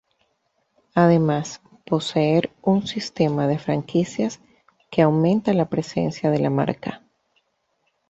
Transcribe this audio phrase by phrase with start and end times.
[0.95, 4.41] Además, poseen un sistema de franquicias
[4.89, 7.03] que aumenta la presencia de la marca.